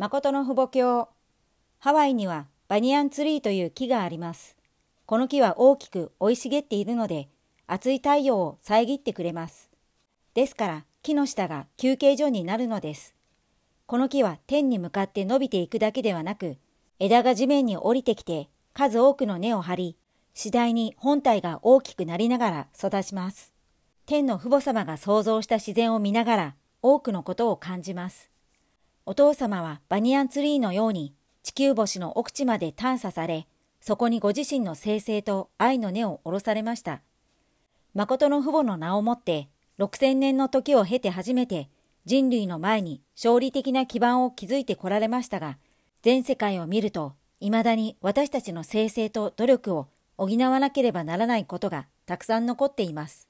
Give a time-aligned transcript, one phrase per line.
[0.00, 1.10] 誠の父母教。
[1.78, 4.56] ハワイにはバニヤンツリーという木があります。
[5.04, 7.28] この木は大きく生い茂っているので、
[7.66, 9.68] 暑い太陽を遮ってくれます。
[10.32, 13.14] ですから木の下が休憩所になるのです。
[13.84, 16.56] この木は天に向かって伸びていくだけではなく、
[16.98, 19.96] 枝が地面に降りてきて数多くの根を張り、
[20.32, 23.52] 次第に本体が大きくなりながら育ちます。
[24.06, 28.30] 天の父母様が創造した自然を見ながら多くのことを感じます。
[29.10, 31.12] お父様はバニヤンツリーのように
[31.42, 33.48] 地球星の奥地まで探査され、
[33.80, 37.02] そこにご自身の生成と愛の根を下ろされました。
[37.92, 39.48] 誠の父母の名をもって、
[39.80, 41.68] 6000年の時を経て初めて
[42.04, 45.58] 人類の前に勝利的な基盤を築いてこられましたが、
[46.02, 49.88] 全世界を見ると、未だに私たちの生成と努力を
[50.18, 53.26] 補わなければならないことがたくさん残っています。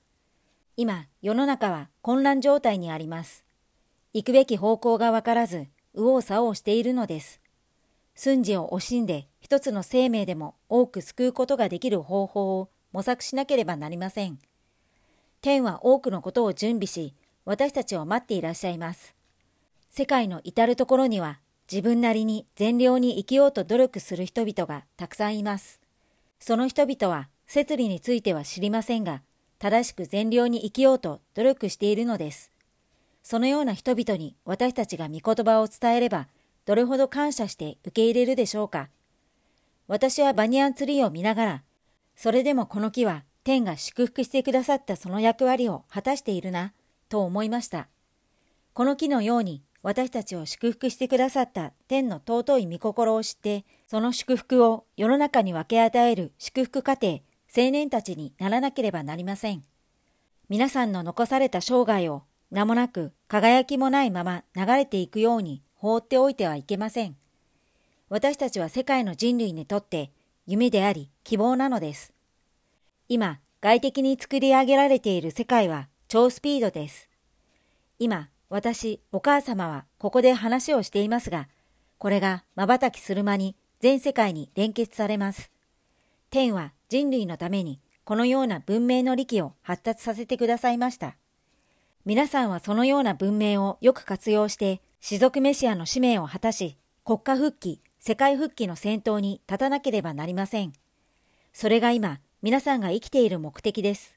[0.76, 3.46] 今、世の中は混乱状態にあります。
[4.12, 7.40] 行くべき方向がわからず、右往左往しているのです。
[8.16, 14.40] 寸事を惜しんで一つの生命でも多く救うことができる方法を模索しなければなりません。
[15.40, 19.14] 天は多くのことを準備し、私たちを待っていらっしゃいます。
[19.90, 21.38] 世界の至るところには
[21.70, 25.80] 自分なりに善良に生きようと努力する人々がたくさんいます。
[26.40, 29.22] その人々は摂理については知りませんが、
[29.60, 32.50] 正しく善良に生きようと努力しているのです。
[33.22, 36.28] そのような人々に私たちが御言葉を伝えれば、
[36.66, 38.88] どれほど感謝して受け入れるでしょうか。
[39.88, 41.62] 私はバニアンツリーを見ながら、
[42.16, 46.72] それでもこの木は天が祝福してくださったその役割を果たしているな、
[47.08, 47.88] と思いました。
[48.72, 57.14] この木のように私たちを祝福してくださった天の尊い御心を知って、その祝福を世の中に分け与える祝福家庭、
[57.56, 59.64] 青年たちにならなければなりません。
[60.48, 67.16] 皆さんの残された生涯を名もなく輝きもないまま流れていくように放っておいてはいけません。
[68.08, 70.10] 私たちは世界の人類にとって
[70.46, 72.12] 夢であり希望なのです。
[73.08, 77.08] 今、外的に作り上げられている世界は超スピードです。
[77.98, 81.48] 今、私、お母様はここで話をしていますが、
[81.98, 85.50] これが瞬きする間に全世界に連結されます。
[86.30, 91.16] 天は人類のためにこのような文明の利器を発達させてくださいました。
[92.06, 100.72] 皆さんはそのような文明をよく活用して、士族メシアの使命を果たし、国家復帰、世界復帰の先頭に立たなければなりません。
[101.52, 104.16] それが今、皆さんが生きている目的です。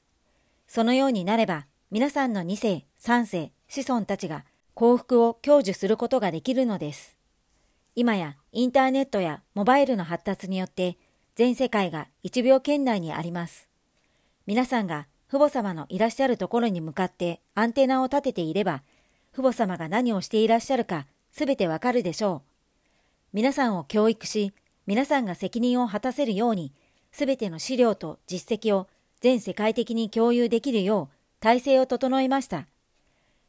[0.66, 7.16] そのようになれば、皆さんの2世、3世、子孫たちが幸福を享受することができるのです。
[7.94, 10.96] 今やインターネットやモバイルの発達によって
[11.36, 13.68] 全世界が1秒圏内にあります。
[14.46, 18.82] 皆さんが父母様のいらっしゃるところに向かってアンテナを立てていれば、
[19.32, 22.42] 父母様が何をしていらっしゃるかすべてわかるでしょう。
[23.32, 24.52] 皆さんを教育し、
[24.86, 26.72] 皆さんが責任を果たせるように、
[27.10, 28.86] すべての資料と実績を
[29.20, 32.66] 全世界的に共有できるよう体制を整えました。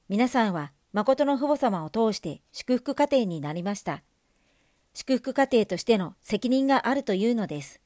[0.07, 4.01] 皆さんは誠の父母様を通して祝福家庭になりました。
[4.93, 7.81] 祝福家庭としての責任があるというのです。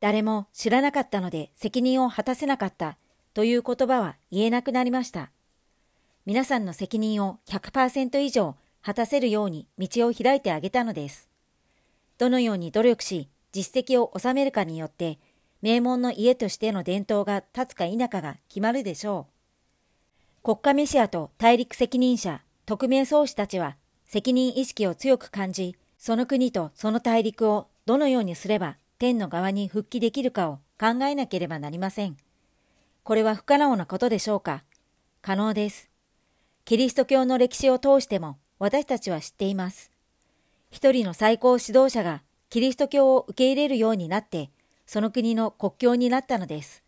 [0.00, 2.96] 誰も知らなかったので責任を果たせなかった
[3.36, 5.30] という言葉は言えなくなりました。
[6.24, 11.28] 皆さんの責任を100%以上果たせるように道を開いてあげたのです。
[12.16, 15.18] どのように努力し実績を収めるかによって
[15.60, 19.26] 名門の家としての伝統が立つか否かが決まるでしょ
[20.40, 20.42] う。
[20.42, 23.76] 国家メシアと大陸責任者、特命総司たちは
[24.06, 32.16] 責任意識を強く感じ、その国とその大陸をどのようにすれば天の側に復帰できるかを考えなければなりません。
[33.06, 34.64] これは不可能なことでしょうか？
[35.22, 35.88] 可能です。
[36.64, 39.92] キリスト教の歴史を通しても私たちは知っています。
[40.72, 44.50] 一人の最高指導者がキリスト教を受け入れるようになって、
[44.86, 46.82] その国の国境になったのです。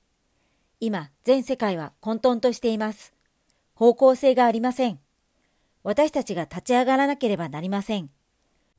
[0.81, 3.13] 今、全世界は混沌としています。
[3.77, 4.99] 方向性がありません。
[5.85, 8.11] 私たちが立ち上がらなければなりません。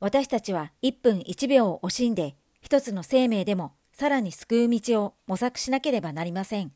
[0.02, 6.74] 私たちは一分一秒を惜しんで、一つの生命でもさらに救う道を模索しなければなりません。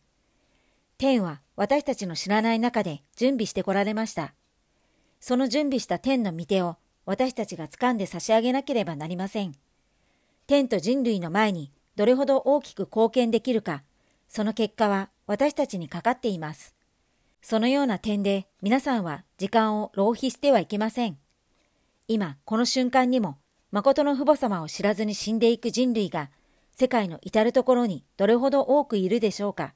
[1.03, 4.33] 天は私たちの知らない中で準備してこられました。
[5.19, 9.51] その準備した天の御手を私たちが掴んで差し上げなければなりません。
[10.47, 13.83] 天と人類の前にどれほど大きく貢献できるか、
[14.29, 16.73] その結果は私たちにかかっています。
[17.41, 21.17] そのような点で皆さんは時間を浪費してはいけません。
[22.07, 23.35] 今、この瞬間にも、
[23.71, 26.29] 誠の父母様を知らずに死んでいく人類が、
[26.71, 29.73] 世界の至るところにどれほど多くいるでしょうか。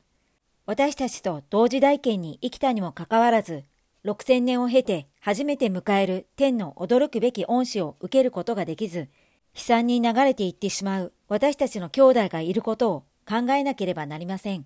[0.67, 3.63] 私たちと同時代圏に生きたにもかかわらず、
[4.03, 9.07] 6000年を経て初めて迎える天の驚くべき恩師を受けることができず、
[9.55, 14.65] 悲惨に流れていってしまう私たちの兄弟がいることを考えなければなりません。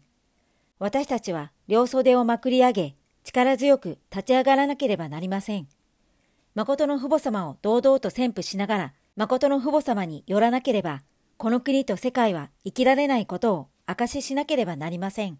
[0.79, 5.67] 私たちは両袖をまくり上げ、力強く立ち上がらなければなりません。
[6.55, 11.03] 誠の父母様を堂々と宣布しながら、誠の父母様によらなければ、
[11.37, 15.37] この国と世界は生きられないことを証ししなければなりません。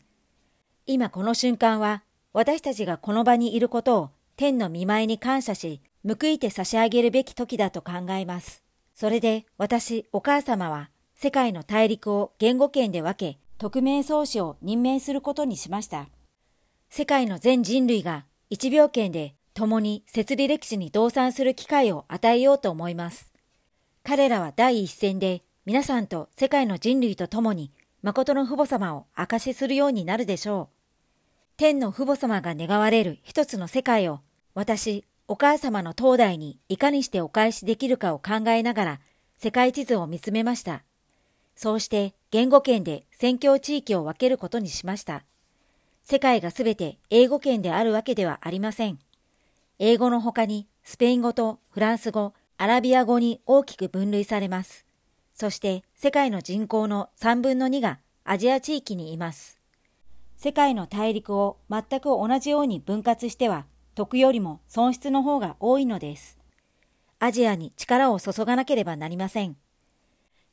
[0.88, 8.64] 今この瞬間は、私たちがこの場にいることを天の見舞いに感謝し、報いて差し上げるべき時だと考えます。
[8.96, 16.08] それで私、お母様は、世界の大陸を言語圏で分け、匿名創始を任命することにしました。
[16.90, 23.32] 世界の全人類が一秒圏で共に設理歴史に同参する機会を与えようと思います。
[24.04, 27.70] 彼らは第一線で皆さんと世界の人類と共に
[28.04, 30.76] 誠の父母様を証しするようになるでしょう。
[31.58, 34.22] 天の父母様が願われる一つの世界を
[34.56, 39.00] 私、お母様の東大にいかにしてお返しできるかを考えながら
[39.38, 40.84] 世界地図を見つめました。
[41.56, 45.24] そうして言語圏で宣教地域を分けることにしました。
[46.04, 49.00] 世界がすべて英語圏であるわけではありません。
[49.78, 54.86] 英語の他にスペイン語とフランス語、アラビア語に大きく分類されます。
[55.42, 59.60] そして世界の人口の3分の2がアジア地域にいます。
[60.38, 63.66] 世界の大陸を全く同じように分割しては
[63.96, 66.38] 得よりも損失の方が多いのです。
[67.18, 69.58] アジアに力を注がなければなりません。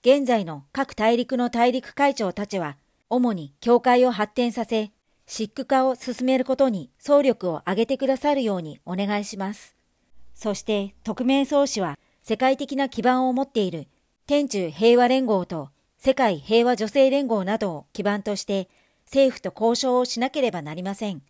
[0.01, 2.79] 現在の各大陸の大陸会長たちは、
[3.11, 4.91] 主に教会を発展させ、
[5.27, 9.77] シック化を進めることに総力を挙げてくださるようにお願いします。
[10.35, 13.87] そして匿名創始は世界的な基盤を持っている
[14.29, 18.69] 天中平和連合と世界平和女性連合などを基盤として
[19.07, 21.23] 政府と交渉をしなければなりません。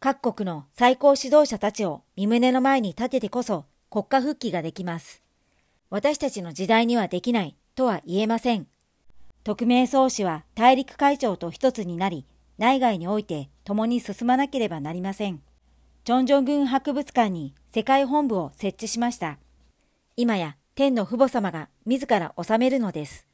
[0.00, 5.22] 各国の最高指導者たちを身胸の前に立ててこそ国家復帰ができます。
[5.88, 8.66] 私たちの時代にはできないとは言えません。
[9.42, 12.26] 匿名創始は大陸会長と一つになり、
[12.58, 15.40] 内外において共に進まなければなりません。
[16.04, 19.38] チョンジョン軍博物館に世界本部を設置しました。
[20.16, 23.26] 今や天の父母様が自ら治めるのです。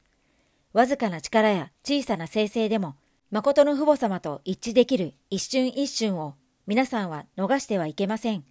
[0.73, 2.95] わずかな力や小さな生成でも、
[3.31, 6.35] 誠の父母様と一致できる一瞬一瞬を
[6.65, 8.43] 皆さんは逃してはいけません。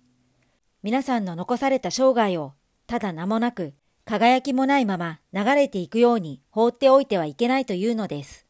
[0.82, 2.52] 皆さんの残された生涯を
[2.86, 3.74] ただ名もなく
[4.04, 8.46] 輝きもないまま流れていくように放っておいてはいけないというのです。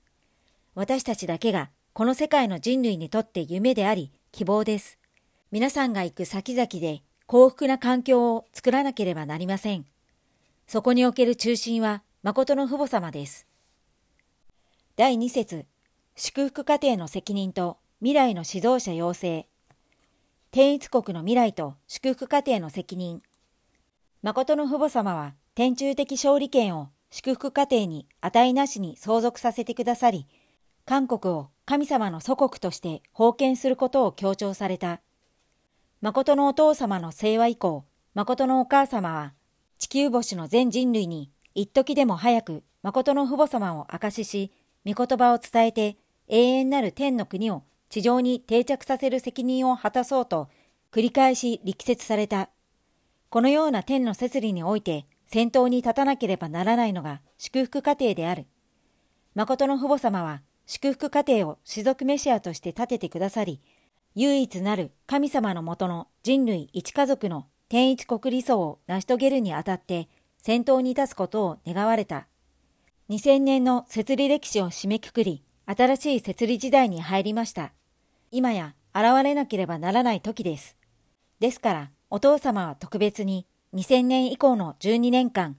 [0.75, 4.99] 私たちだけがこの世界の人類にとって夢であり希望です。
[5.51, 9.87] 皆さんが行く先々で幸福な環境を作らなければなりません。
[10.69, 13.47] そこにおける中心は誠の父母様です。
[14.97, 15.65] 第2節
[16.17, 19.47] 祝福家庭の責任と未来の指導者養成。
[20.51, 23.23] 天一国の未来と祝福家庭の責任。
[24.23, 30.27] 誠の父母様は天中的勝利権を祝福家庭に値なしに相続させてくださり、
[30.85, 35.01] 韓国を神様の祖国として封建することを強調された。
[36.01, 37.85] 誠のお父様の聖和以降、
[38.15, 39.33] 誠のお母様は、
[39.79, 44.53] 地球星の全人類に一時でも早く誠の父母様を証しし、
[44.87, 45.97] 御言葉を伝えて
[46.29, 50.49] 永遠なる天の国を地上に定着させる責任を果たそうと、
[50.93, 52.51] 繰り返し力説された。
[53.29, 58.47] このような天の摂理において、先頭に立たなければならないのが祝福家庭である。
[59.35, 63.61] 誠の父母様は、祝福家庭を士族メシアとして立ててくださり、
[64.15, 70.09] 唯一なる神様のもとの人類一家族の天一国理想を成し遂げるにあたって
[70.39, 72.29] 先頭に立つことを願われた。
[73.11, 77.73] 2000年の設理歴史を締めくくり、新しい設理時代に入りました。
[78.31, 80.77] 今や現れなければならない時です。
[81.41, 85.57] ですから、お父様は特別に2000年以降の12年間、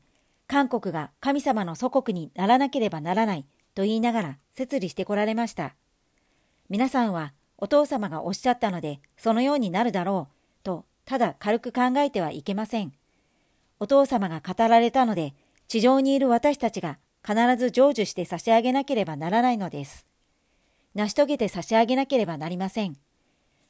[0.48, 3.46] 韓国が神様の祖国にならなければならない
[3.76, 5.76] と言いながら設理してこられました。
[6.70, 12.92] 皆さんはお父様がおっしゃったのでそのようになるだろうとただ軽く考えてはいけません。
[13.80, 15.34] お父様が語られたので
[15.70, 20.06] 地上にいる私たちが必ず成就して差し上げなければならないのです。
[20.96, 22.98] 成し遂げて差し上げなければなりません。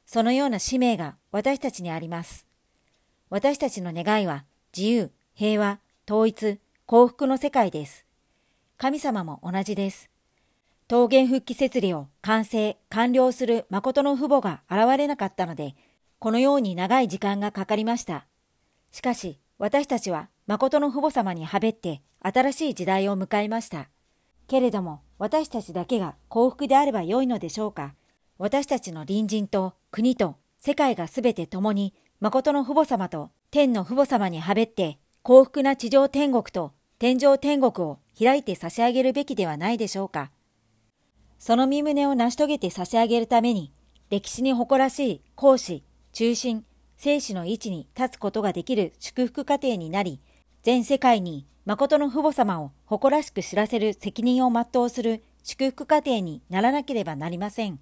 [0.07, 2.47] そのような使命が私たちにあります。
[3.29, 5.79] 私たちの願いは自由、平和、
[6.09, 8.07] 統一、幸福の世界です。
[8.79, 10.09] 神様も同じです。
[10.89, 15.75] 桃源復帰設理を完成、完了する誠の父母が現れなかったので、
[16.19, 18.25] このように長い時間がかかりました。
[18.91, 23.89] しかし、私たちは誠の父母様にはべって新しい時代を迎えました。
[24.47, 27.93] けれども、私たちだけが幸福であればよいのでしょうか
[28.37, 40.31] 私たちの隣人と国と世界がすべて共に誠の父母様と天の父母様にはべって幸福な地上天国と天上天国を開いて差し上げるべきではないでしょうか。
[41.37, 43.71] その身旨を成し遂げて差し上げるために、
[44.09, 45.83] 歴史に誇らしい講師、
[46.17, 46.65] 中心、
[46.97, 50.19] 生死の位置に立つことができる祝福家庭になり、
[50.63, 57.79] 全世界に誠の父母様を誇らしく知らせる責任を全うする祝福家庭にならなければなりません。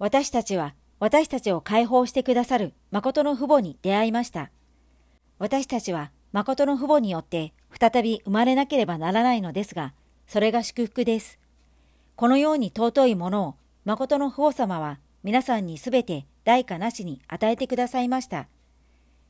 [0.00, 4.50] 私たちは私たちを解放してくださる誠の父母に出会いました。
[5.38, 9.94] 私たちは誠の父母によって再び生まれなければならないのですが、
[10.26, 11.38] それが祝福です。
[12.16, 18.46] このように尊いものを誠の父母様は皆さんにすべて代価なしに与えてくださいました。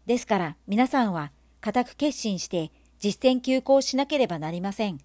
[0.04, 1.32] ですから皆さんは
[1.62, 4.98] 固く決心して実践休校しなければなりません。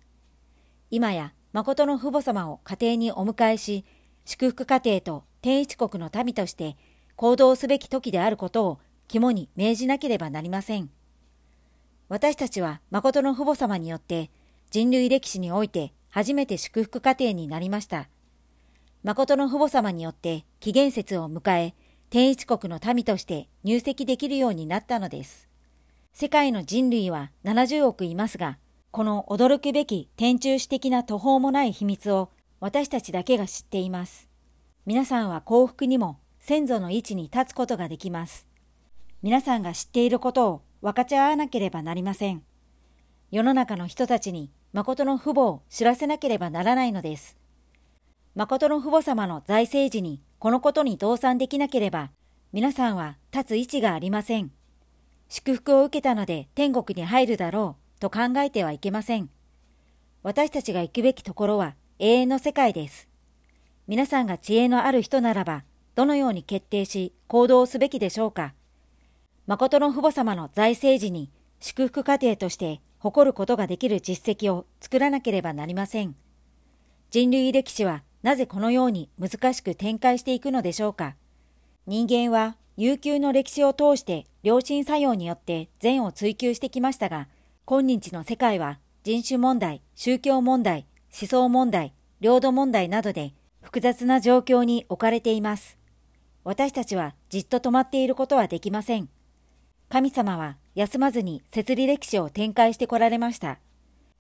[0.90, 3.86] 今や誠の父母様を家庭にお迎えし、
[4.26, 6.76] 祝福家庭と天一国の民として
[7.16, 10.90] 行動すべき時であることを肝に銘じなければなりません。
[12.10, 14.32] 私たちは誠の父母様によって
[14.70, 18.10] 人類歴史において初めて祝福家庭になりました。
[19.04, 21.74] 誠の父母様によって紀元節を迎え、
[22.12, 25.48] 天一国の民として入籍できるようになったのです。
[26.12, 28.58] 世界の人類は70億いますが、
[28.92, 34.28] この驚くべき天中史的な途方もない秘密を私たちだけが知っています。
[34.86, 38.46] 皆さんは幸福にも先祖の位置に立つことができます。
[39.22, 42.44] 皆さんが知っていることを分かち合わなければなりません。
[43.32, 47.38] 世の中の人たちに誠の父母を知らせなければならないのです。
[48.36, 52.10] 誠の父母様の財政時にこのことに動産できなければ、
[52.52, 54.52] 皆さんは立つ位置がありません。
[55.30, 59.30] 祝福を受けたので天国に入るだろうと考えてはいけません。
[60.24, 63.08] 私たちが行くべきところは永遠の世界です。
[63.88, 68.56] 皆さんが知恵のある人ならば、どのように決定し行動すべきでしょうか。
[69.46, 71.30] 誠の父母様の財政時に
[71.60, 76.16] 祝福家庭として誇ることができる実績を作らなければなりません。
[77.12, 81.16] 人類歴史はなぜこのように難しく展開していくのでしょうか？
[81.88, 87.28] 人間は悠久の歴史を通して良心作用によって善を追求してきましたが、
[87.66, 90.86] 今日の世界は人種問題、宗教問題、
[91.20, 95.78] 思想問題、領土問題などで複雑な状況に置かれています。
[96.44, 99.10] 私たちはじっと止まっていることはできません。
[99.90, 103.60] 神様は休まずに摂理歴史を展開してこられました。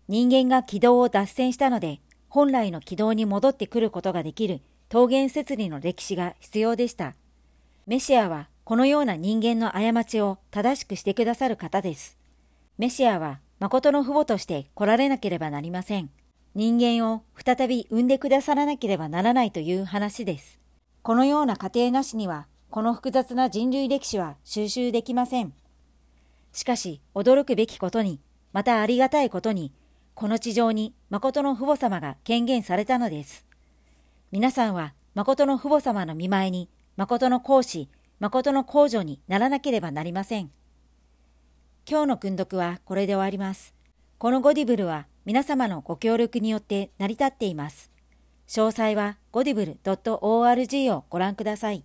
[0.07, 2.01] 人間が軌道を脱線したので、
[2.33, 7.15] 本来の軌道に戻ってくることができる桃源摂理の歴史が必要でした。
[7.87, 12.17] メシアはこのような人間の過ちを正しくしてくださる方です。
[12.77, 16.09] メシアは誠の父母として来られなければなりません。
[16.55, 20.57] 人間を再び産んでくださらなければならないという話です。
[21.01, 25.51] このような過程なしには、この複雑な人類歴史は収集できません。
[26.53, 28.21] しかし、驚くべきことに、
[28.53, 29.73] またありがたいことに、
[30.21, 33.43] この地上に誠の父母様が権限されたのです。
[34.31, 40.51] 皆さんは誠の父母様の見舞いに、誠の講師、誠の公助にならなければなりません。
[41.89, 43.73] 今日の訓読はこれで終わります。
[44.19, 47.89] このゴディブルは皆様のご協力によって成り立っています。
[48.47, 51.83] 詳細はゴディブル .org をご覧ください。